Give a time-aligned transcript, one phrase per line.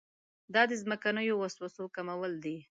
[0.53, 2.57] دا د ځمکنیو وسوسو کمول دي.